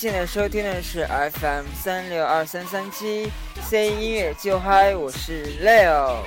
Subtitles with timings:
[0.00, 3.28] 现在收听的是 FM 三六二三三七
[3.62, 6.18] C 音乐就嗨，我是 Leo。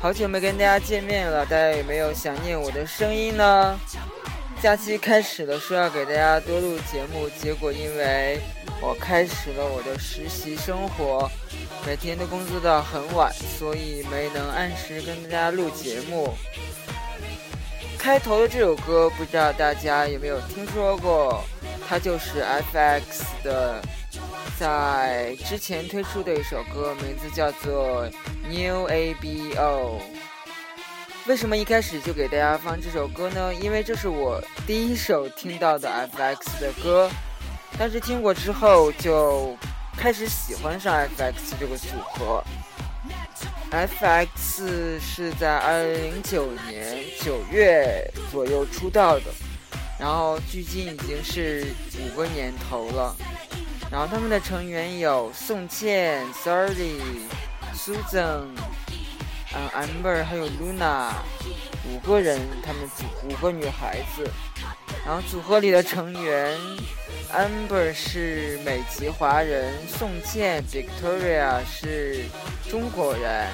[0.00, 3.76] 好久没跟大家见面了，大家有没有想念我的声音呢？
[4.62, 8.38] 假期开始了，说要给大家多录节目，结果因为
[8.80, 11.28] 我开始了我的实习生活，
[11.84, 16.32] 每天都工作到很晚，所以没能按时跟大家录节目。
[17.98, 21.42] 开头的这首歌，不知道大家有没有听说过？
[21.88, 22.42] 它就是
[22.72, 23.80] FX 的
[24.58, 28.06] 在之前推出的一首歌，名字叫做
[28.46, 29.98] New A B O。
[31.26, 33.54] 为什么一开始就给大家放这首歌呢？
[33.54, 37.10] 因为这是我第一首听到的 FX 的歌，
[37.78, 39.56] 但是听过之后就
[39.96, 42.44] 开始喜欢上 FX 这个组合。
[43.70, 49.24] F.X 是在二零零九年九月左右出道的，
[49.98, 51.66] 然后距今已经是
[51.98, 53.16] 五个年头了。
[53.90, 57.00] 然后他们的成员有宋茜、Sorry、
[57.74, 58.48] Susan、
[59.54, 61.10] 嗯 Amber 还有 Luna，
[61.88, 64.30] 五个人，他们组五个女孩子。
[65.06, 66.54] 然后组合里的成员
[67.32, 72.24] ，Amber 是美籍华人，宋茜 Victoria 是
[72.68, 73.48] 中国人，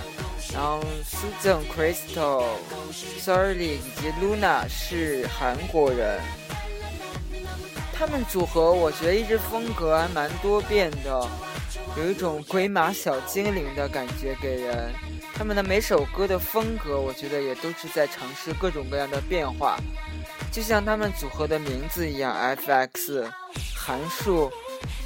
[0.55, 2.45] 然后 Susan Crystal、
[3.19, 6.21] Sorry 以及 Luna 是韩国人。
[7.93, 11.29] 他们组合我觉得一直风格还蛮多变的，
[11.97, 14.93] 有一种鬼马小精灵的感觉给人。
[15.37, 19.77] 他们的每首歌的风格，我觉得也都是在尝试各种各样的变化。
[20.53, 23.29] 就像他们组合的名字一样，F.X.
[23.77, 24.51] 函数，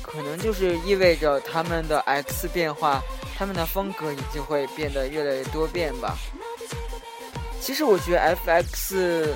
[0.02, 3.02] 可能就是意味着他们的 X 变化，
[3.38, 6.18] 他们的风格也就会变得越来越多变吧。
[7.60, 9.34] 其实我觉得 F.X.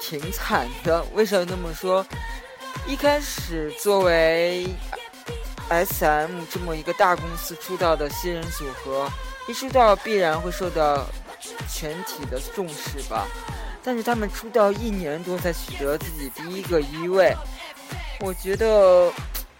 [0.00, 2.06] 挺惨的，为什么这么说？
[2.86, 4.66] 一开始作为
[5.68, 6.42] S.M.
[6.50, 9.08] 这么一个大公司出道的新人组合，
[9.46, 11.06] 一出道必然会受到
[11.68, 13.26] 全体的重视吧。
[13.82, 17.34] 但是他们出道一年多才取得自己第一个一位，
[18.20, 19.12] 我觉得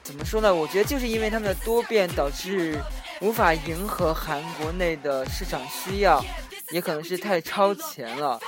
[0.02, 0.52] 怎么说呢？
[0.52, 2.76] 我觉得就是因为他们的多变，导致
[3.20, 6.24] 无法迎合韩国内的市场需要，
[6.70, 8.40] 也可能是太超前了，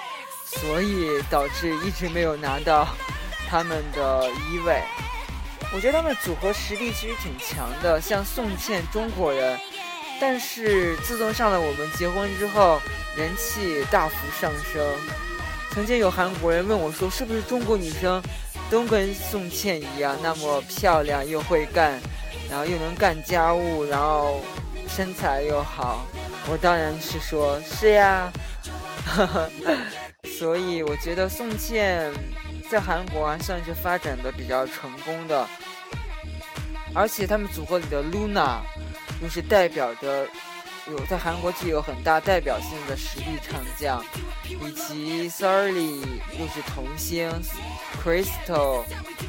[0.47, 2.89] 所以导致一直没有拿到
[3.49, 4.83] 他们的一位。
[5.75, 9.59] 我觉得他们组合实力其实挺强的，像宋茜中国人，
[10.19, 12.81] 但是自从上了我们结婚之后，
[13.17, 14.83] 人气大幅上升。
[15.71, 18.23] 曾经有韩国人问我说：“是不是中国女生
[18.71, 21.99] 都跟宋茜一样那么漂亮又会干，
[22.51, 24.43] 然后又能干家务，然后
[24.95, 26.07] 身材又好？”
[26.51, 28.31] 我当然是说：“是呀。
[30.39, 32.13] ”所以我觉得宋茜
[32.71, 35.47] 在韩国还算是发展的比较成功的，
[36.95, 38.61] 而且他们组合里的 Luna
[39.23, 40.29] 又是代表着。
[40.89, 44.05] 有在韩国具有很大代表性的实力唱将，
[44.49, 46.01] 以及 Sorry
[46.37, 47.31] 又是童星
[48.03, 48.83] ，Crystal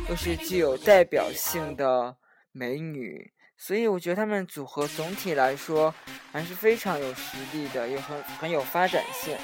[0.09, 2.15] 又是具有代表性的
[2.51, 3.31] 美女，
[3.65, 5.95] 所以我觉得他们组合总体来说
[6.33, 9.37] 还是非常有实力的，也很很有发展性。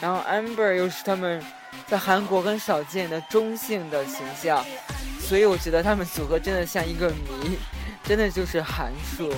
[0.00, 1.44] 然后 Amber 又是他们
[1.86, 4.64] 在韩国很少见的中性的形象，
[5.20, 7.58] 所以我觉得他们组合真的像一个谜，
[8.02, 9.30] 真的就是函数。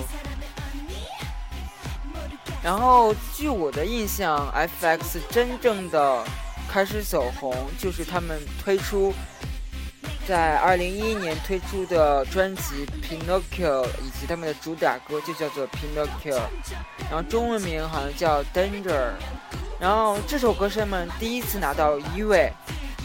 [2.63, 5.19] 然后，据我的印象，F.X.
[5.31, 6.23] 真正的
[6.69, 9.13] 开始走红，就是他们推出
[10.27, 16.35] 在二零一一年推出的专辑《Pinocchio》，以及他们的主打歌就叫做《Pinocchio》，
[17.09, 18.89] 然后中文名好像叫《Danger》。
[19.79, 22.51] 然后这首歌是他们第一次拿到一位，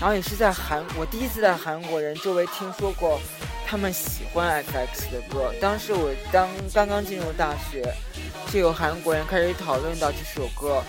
[0.00, 3.20] 然后也是在韩，我第一次在韩国人周围听说过
[3.66, 5.06] 他们喜欢 F.X.
[5.10, 5.52] 的歌。
[5.60, 7.94] 当时我当刚刚进入大学。
[8.50, 10.82] 就有韩国人开始讨论到这首歌，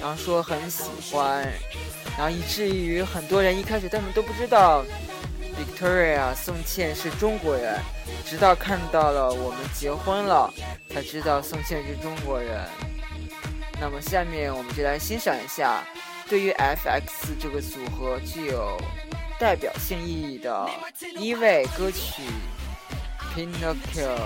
[0.00, 1.42] 然后说很喜欢，
[2.16, 4.84] 然后以至于很多人一开始他们都不知道
[5.56, 7.78] Victoria 宋茜是中国人，
[8.24, 10.52] 直到看到了我们结婚了，
[10.90, 12.66] 才知道宋茜是中国人。
[13.80, 15.84] 那么下面我们就来欣赏一下，
[16.28, 18.80] 对于 F.X 这个组合具有
[19.38, 20.70] 代表性意义的
[21.18, 22.22] 一位歌曲
[23.36, 24.16] 《Pinocchio》。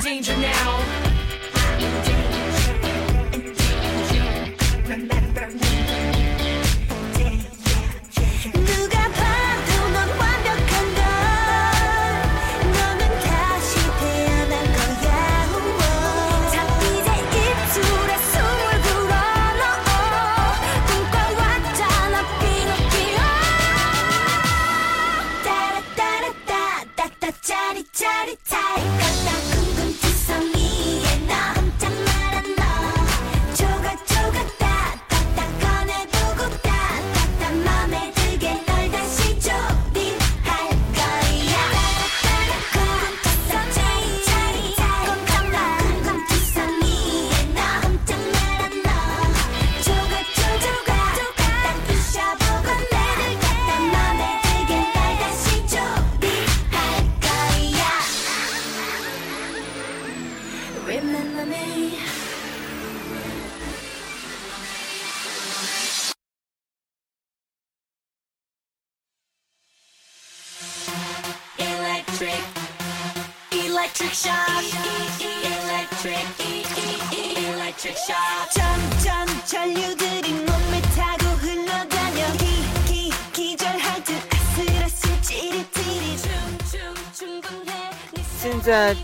[0.00, 0.71] 现在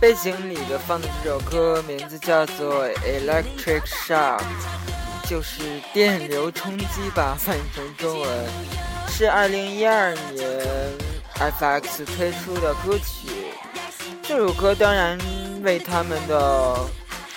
[0.01, 4.39] 背景里的放的这首歌名字叫做《Electric Shock》，
[5.29, 5.63] 就是
[5.93, 8.31] 电流冲击吧，翻译成中文，
[9.09, 10.65] 是二零一二年
[11.35, 13.29] FX 推出的歌曲。
[14.23, 15.19] 这首歌当然
[15.65, 16.77] 为他们的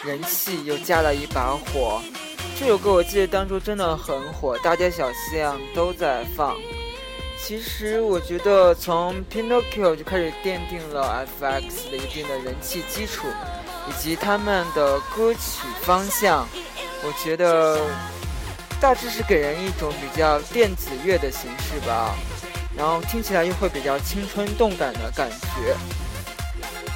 [0.04, 2.00] 人气又加了一把火。
[2.60, 6.56] 这首歌我记得当初真的很火，大街小巷都在放。
[7.44, 13.28] 其实我觉得从 Pinocchio 就开始奠定了 FX 的一定的人气基础，
[13.90, 16.48] 以及他们的歌曲方向，
[17.04, 17.82] 我觉得
[18.80, 22.16] 大致是给人一种比较电子乐的形式吧，
[22.78, 25.76] 然后听起来又会比较青春动感的感觉。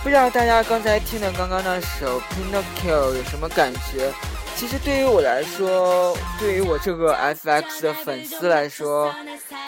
[0.04, 4.14] 不知道大家刚才听的刚刚那首 Pinocchio 有什么感觉？
[4.56, 9.14] 其实对于我来说，对于我这个 FX 的粉丝来说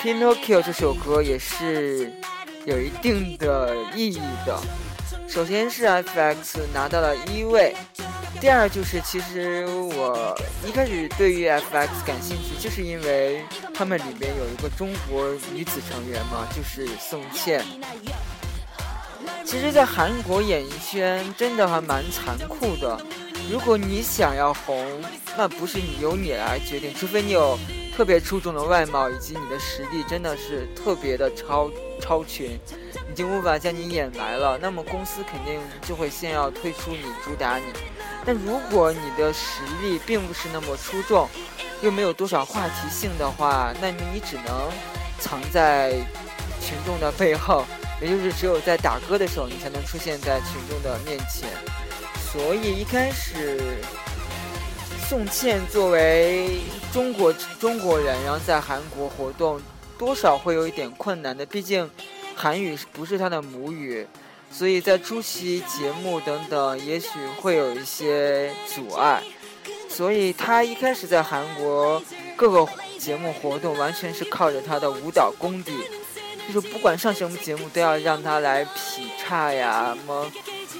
[0.01, 2.11] ，Pinocchio 这首歌也是
[2.65, 4.57] 有一定的意义的。
[5.27, 7.75] 首先是 FX 拿到了一位，
[8.39, 10.33] 第二就是其实我
[10.65, 17.61] 一开始对于 FX 感兴趣，就是因为他们里面有一个中国女子成员嘛，就是宋茜。
[19.43, 22.97] 其实，在韩国演艺圈真的还蛮残酷的。
[23.49, 24.85] 如果你想要红，
[25.37, 27.57] 那不是你由你来决定，除非你有
[27.95, 32.59] 特别出众的外貌以及你的实力真的是特别的超超群，
[33.09, 37.65] 已经无法将你掩埋了，那么公司肯定就会先要推出你，主打你。
[38.25, 41.29] 但如果你的实力并不是那么出众，
[41.81, 44.69] 又没有多少话题性的话，那你只能
[45.19, 45.91] 藏在
[46.59, 47.63] 群众的背后，
[48.01, 51.47] 也就是只有在打歌的时候，你才能出现在群众的面前。
[52.31, 53.57] 所以一开始，
[55.07, 56.59] 宋茜作为
[56.91, 59.59] 中国中国人，然后在韩国活动，
[59.97, 61.45] 多少会有一点困难的。
[61.45, 61.89] 毕竟，
[62.35, 64.05] 韩语不是她的母语，
[64.51, 67.07] 所以在出席节目等等，也许
[67.39, 69.23] 会有一些阻碍。
[69.89, 72.01] 所以她一开始在韩国
[72.35, 72.67] 各个
[72.99, 75.71] 节目活动，完全是靠着她的舞蹈功底，
[76.45, 80.29] 就是不管上什么节目，都要让她来劈叉呀，什么。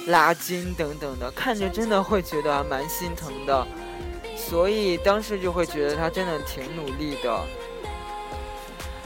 [0.08, 3.66] 拉筋等等的，看着真的会觉得蛮心疼的，
[4.36, 7.40] 所以当时就会觉得他真的挺努力的，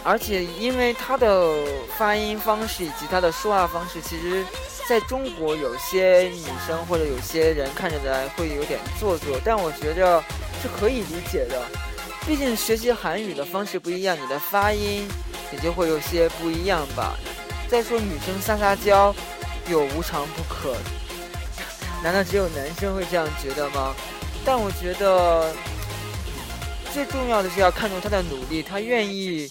[0.05, 1.53] 而且因为他的
[1.97, 4.45] 发音方式以及他的说话方式，其实
[4.89, 10.23] 在中国有些女生或者有些人看着来会有点做作，但我觉着
[10.63, 11.61] 是可以理解的，
[12.27, 15.09] 毕竟学习韩语的方式不一样，你的发音
[15.53, 17.17] 也就会有些不一样吧。
[17.67, 19.13] 再说女生撒撒娇。
[19.69, 20.77] 有无常不可，
[22.03, 23.95] 难道只有男生会这样觉得吗？
[24.45, 25.55] 但我觉得
[26.93, 29.49] 最重要的是要看重他的努力，他愿意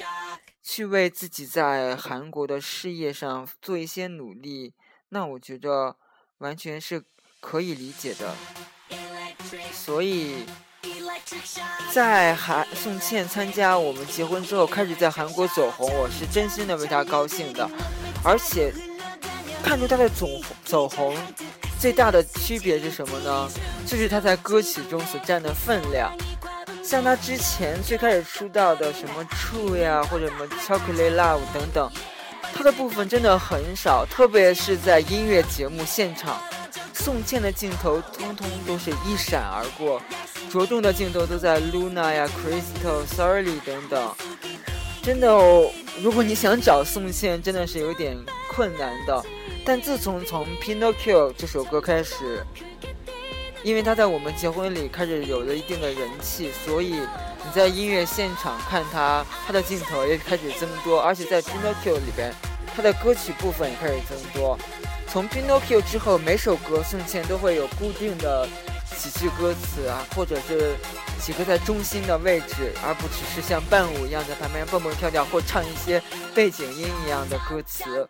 [0.61, 4.73] 去为自己在韩国的事业上做一些努力，
[5.09, 5.95] 那我觉得
[6.39, 7.01] 完全是
[7.39, 8.35] 可以理解的。
[9.71, 10.45] 所以，
[11.93, 17.69] 在韩宋茜参加我们结婚之后开始在韩国走红，我是真心的为她高兴的，
[18.25, 18.73] 而且。
[19.63, 20.27] 看出他的走
[20.65, 21.15] 走红，
[21.79, 23.49] 最大的区别是什么呢？
[23.85, 26.11] 就是他在歌曲中所占的分量。
[26.83, 31.91] 像他之前最开始出道的什么 True 呀，或者什么 Chocolate Love 等等，
[32.53, 34.05] 他的部分真的很少。
[34.05, 36.41] 特别是在音乐节目现场，
[36.93, 40.01] 宋茜的镜头通通都是一闪而过，
[40.51, 44.13] 着重的镜头都在 Luna 呀、Crystal、Sorry 等等。
[45.03, 48.17] 真的哦，如果你想找宋茜，真的是有点
[48.49, 49.23] 困难的。
[49.63, 52.43] 但自从从《Pinocchio》这首歌开始，
[53.63, 62.33] 因为他在我们结婚里开始有了一定的人气，所以你在音乐现场看他，他的镜头也开始增多，而且在《Pinocchio》里边，
[62.75, 64.57] 他的歌曲部分也开始增多。
[65.07, 68.47] 从《Pinocchio》之后，每首歌宋茜都会有固定的
[68.97, 70.75] 几句歌词啊，或者是。
[71.21, 76.01] 几个在中心的位置，而不只是像伴舞一样在旁边蹦蹦跳跳或唱一些
[76.33, 78.09] 背景音一样的歌词。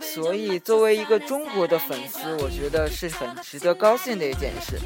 [0.00, 4.78] 所以，作为一个中国的粉丝，我觉得是很值得高兴的一件事。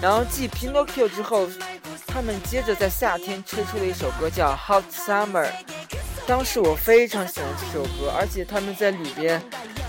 [0.00, 1.48] 然后继《Pinocchio》之后，
[2.06, 5.46] 他们接着在夏天推出了一首歌叫《Hot Summer》。
[6.24, 9.42] 当时我非常喜欢这首歌，而且他们在里边。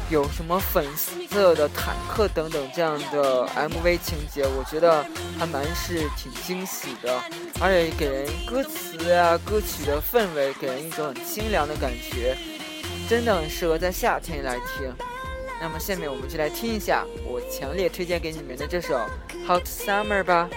[0.10, 0.84] 有什么粉
[1.30, 5.06] 色的坦克等等这样的 MV 情节，我觉得
[5.38, 7.22] 还蛮是挺惊喜的，
[7.62, 12.36] 而且给人歌词啊、歌曲的氛围给人一种很清凉的感觉，
[13.08, 14.92] 真的很适合在夏天来听。
[15.62, 18.98] 那么下面我们就来听一下我强烈推荐给你们的这首
[19.46, 20.50] 《Hot Summer》吧。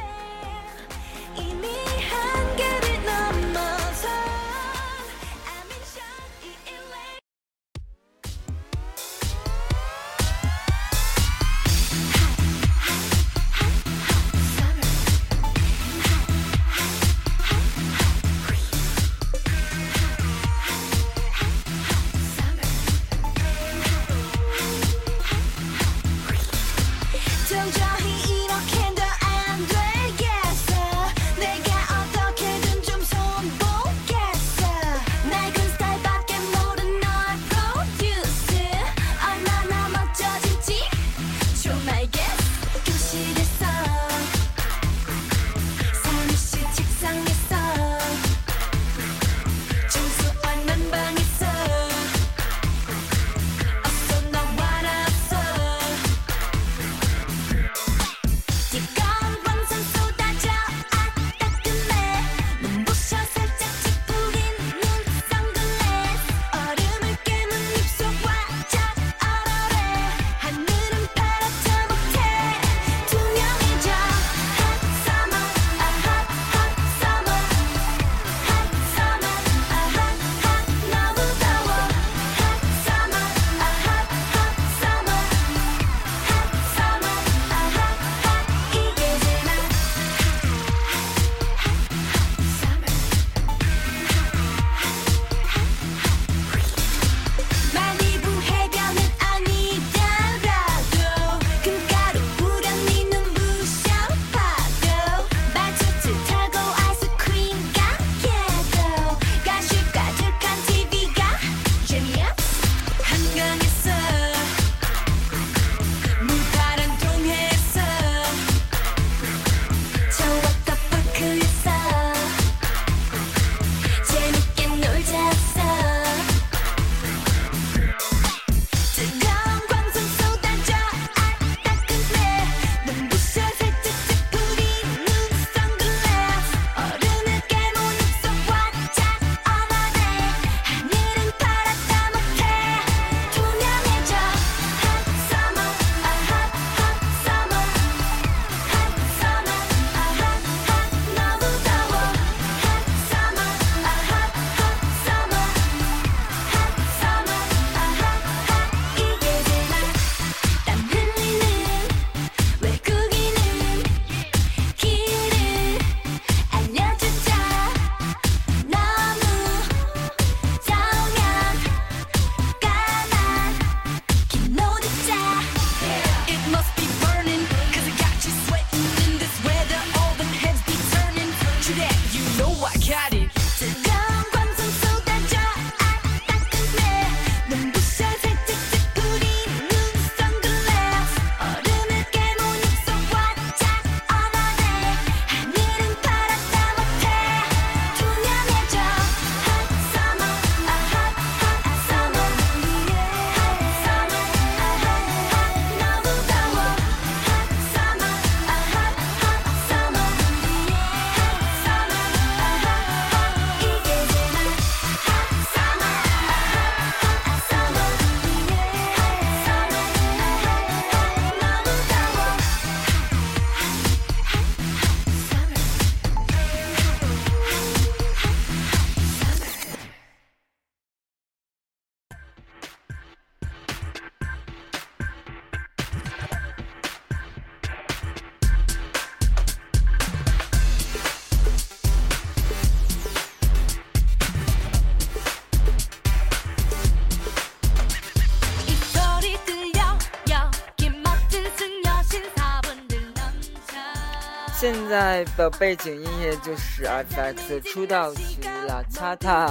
[254.62, 259.48] 现在的背景音乐就是 FX 出道曲《La Tata》，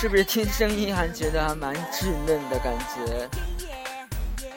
[0.00, 3.28] 是不是听声音还觉得还蛮稚嫩的感觉？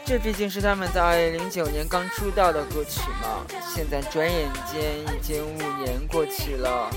[0.03, 4.81] 这毕竟是他们在零九年刚出道的歌曲嘛，现在转眼间
[5.15, 6.89] 已经五年过去了，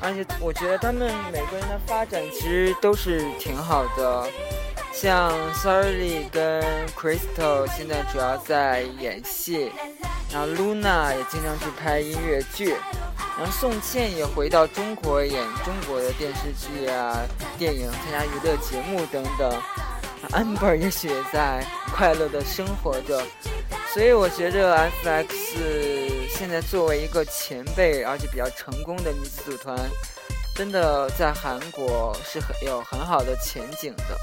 [0.00, 4.28] 而且我觉得他们每个人的发展其实都是挺好的。
[4.92, 9.70] 像 s a r l y 跟 Crystal 现在主要在演戏，
[10.32, 12.70] 然后 Luna 也经常去拍音乐剧，
[13.38, 17.20] 然后宋茜也回到中国演中国的电视剧啊、
[17.58, 19.52] 电影、参加娱乐节目等等。
[20.30, 21.62] Amber 也许也在
[21.94, 23.22] 快乐的生活着，
[23.92, 29.76] 所以我觉得 FX 现在作为一个前辈而且比较成功的女子组团，
[30.54, 34.16] 真的在韩国是很有很好的前景的。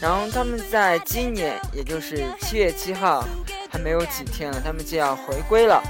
[0.00, 3.24] 然后他们在今年，也就是七月七号，
[3.74, 5.82] 还没有几天了，他们就要回归了。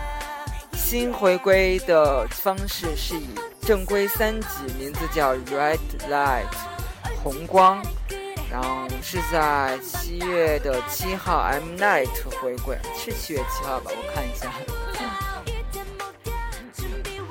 [0.73, 3.29] 新回归的方式是以
[3.61, 5.79] 正规三级，名字叫 Red
[6.11, 6.49] Light，
[7.23, 7.85] 红光。
[8.51, 12.09] 然后是在七月的七号，M Night
[12.41, 13.91] 回归，是七月七号吧？
[13.95, 14.51] 我看一下。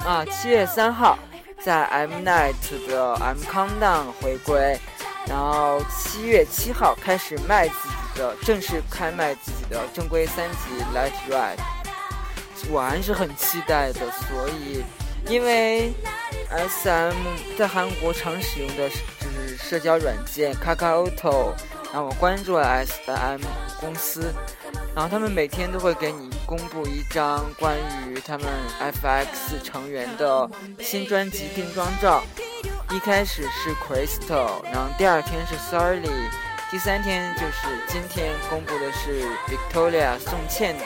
[0.07, 1.17] 啊，七月三号，
[1.63, 2.53] 在 M Night
[2.87, 4.79] 的 M Countdown 回归。
[5.25, 11.59] 然后七月七号开始卖自己的，正式开卖自己的正规三级 Light Ride，
[12.69, 13.99] 我还是很期待的。
[14.11, 14.83] 所以，
[15.27, 15.93] 因为
[16.49, 17.15] SM
[17.57, 21.09] 在韩国常使用的就是社交软件 Kakao，
[21.91, 23.41] 然后我关注了 SM
[23.79, 24.33] 公司，
[24.95, 27.75] 然后他们每天都会给你公布一张关
[28.07, 28.47] 于他们
[28.79, 30.49] FX 成员的
[30.79, 32.23] 新专辑定妆照。
[32.91, 36.29] 一开始是 Crystal，然后第二天是 s a r l y
[36.73, 40.85] 第三天就是今天公布的是 Victoria 宋茜的。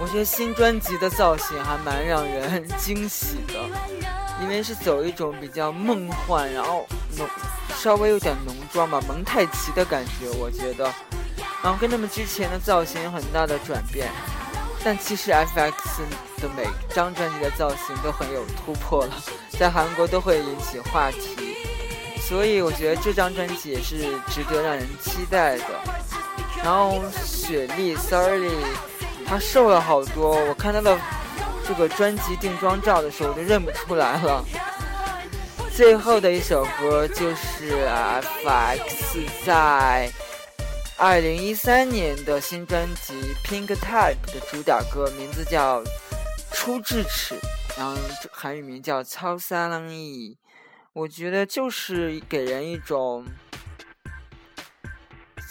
[0.00, 3.68] 我觉得新专辑的造型还蛮让人惊喜的，
[4.40, 6.86] 因为是走一种比较梦幻，然后
[7.18, 7.28] 浓
[7.76, 10.90] 稍微有点浓妆吧，蒙太奇的感觉，我觉得，
[11.62, 14.08] 然后跟他们之前的造型有很大的转变。
[14.82, 16.00] 但其实 FX
[16.40, 19.12] 的每张专辑的造型都很有突破了，
[19.58, 21.54] 在韩国都会引起话题，
[22.28, 25.64] 所以我觉得这张专辑也是值得让人期待的。
[26.64, 28.50] 然后雪莉 Sorry，
[29.26, 30.98] 她瘦了好多，我看她的
[31.66, 34.44] 这个专辑定妆照的时候我就认不出来了。
[35.74, 37.86] 最后的一首歌就是
[38.44, 40.10] FX 在。
[40.98, 43.12] 二零一三年的新专辑
[43.46, 45.82] 《Pink Type》的主打歌名字叫
[46.52, 47.34] 《出智齿》，
[47.76, 47.94] 然后
[48.32, 50.34] 韩语名叫《超三郎一》，
[50.96, 53.22] 我觉得就是给人一种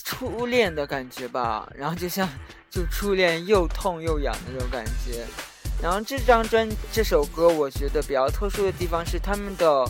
[0.03, 2.27] 初恋的感觉吧，然后就像
[2.67, 5.23] 就初恋又痛又痒那种感觉。
[5.83, 9.85] 然后这张专这首歌，我觉得比较特殊的地方是他们的。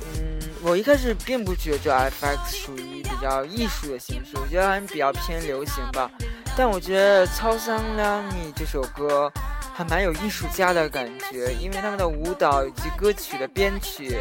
[0.00, 6.10] 嗯，我一开始并不觉着 FX 属于比较艺术的形式，我觉得还比较偏流行吧。
[6.56, 9.32] 但我觉得《超商拉米》这首歌
[9.74, 14.18] 还蛮有艺术家的感觉，因为他们的舞蹈以及歌曲的编曲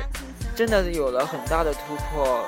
[0.56, 2.46] 真的有了很大的突破，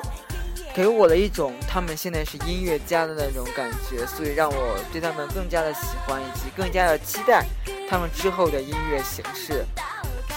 [0.74, 7.46] 给我了一种他们现在是音乐家的那种感觉，所以让我对他们更加的喜欢，以及更加的期待
[7.90, 9.66] 他们之后的音乐形式。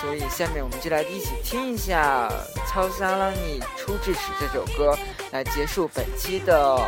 [0.01, 2.29] 所以下面我们就来一起听一下
[2.71, 4.97] 《超沙拉你出智齿》这首歌，
[5.31, 6.79] 来结束本期的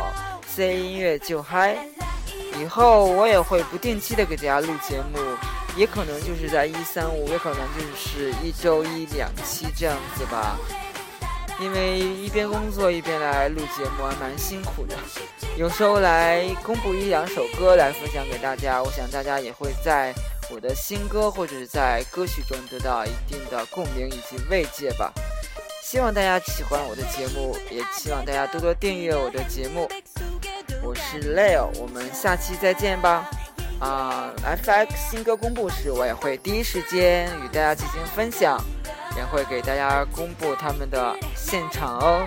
[0.45, 1.77] C 音乐就嗨。
[2.59, 5.19] 以后我也会不定期的给大家录节目，
[5.79, 10.57] 也可能就是在一三五，也可能就是一周一两期这样子吧。
[11.61, 14.95] 因为一边工作一边来录节目还蛮辛苦的，
[15.57, 20.13] 有时候来公布一两首歌来分享给大家，我想大家也会在。
[20.51, 25.13] 我的新歌或者是在歌曲中得到一定的共鸣以及慰藉吧。
[25.83, 29.87] 希望大家喜欢我的节目，也希望大家多多订阅我的节目。
[30.81, 33.29] 我是 Leo，我们下期再见吧。
[33.79, 38.61] 啊，FX 新歌公布时，我也会第一时间与大家进行分享，
[39.15, 42.25] 也会给大家公布他们的现场哦。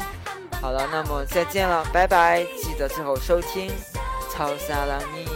[0.61, 2.43] 好了，那么再见了，拜拜！
[2.63, 3.71] 记得最后收听
[4.33, 5.27] 《超萨拉尼》。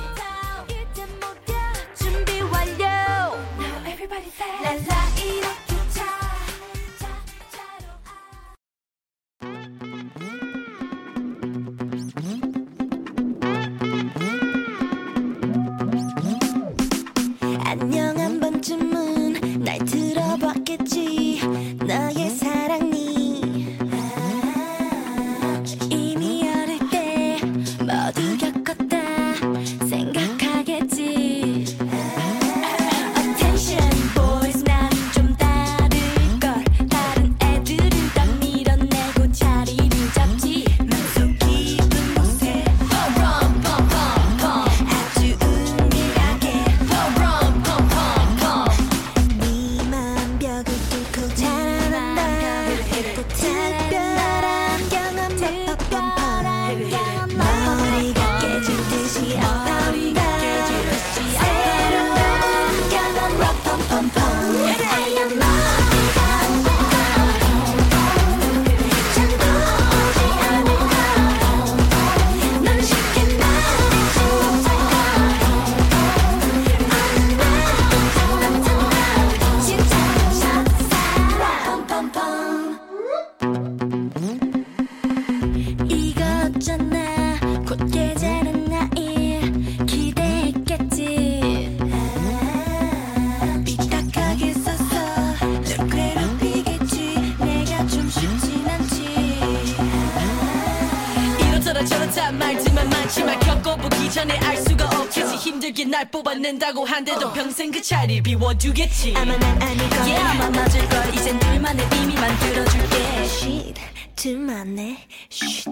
[108.05, 113.81] 자리를 비워두겠지 아마 난 아닐 거야 yeah, 아마 맞을걸 이젠 둘만의 비밀 만들어줄게 Shit,
[114.15, 114.97] 둘만의
[115.31, 115.71] Shit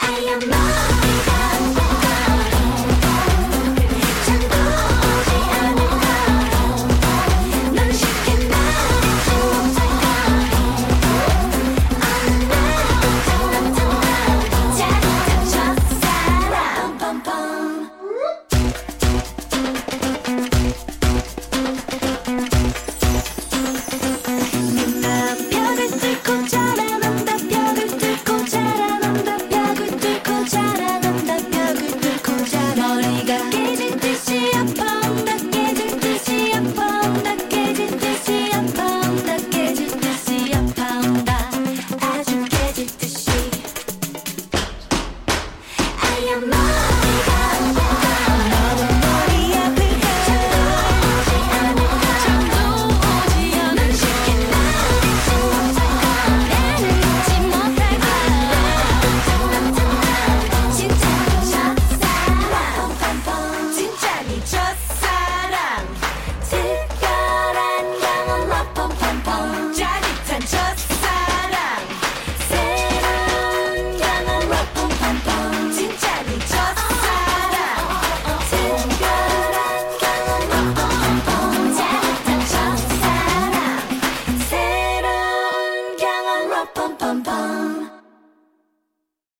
[0.00, 1.15] I am not